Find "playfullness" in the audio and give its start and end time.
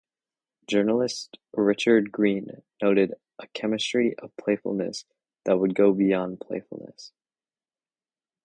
4.35-5.05, 6.41-7.11